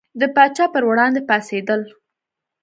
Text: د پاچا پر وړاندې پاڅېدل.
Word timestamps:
د 0.19 0.21
پاچا 0.35 0.65
پر 0.73 0.83
وړاندې 0.89 1.21
پاڅېدل. 1.29 1.81